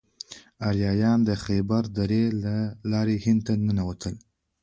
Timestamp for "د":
1.29-1.31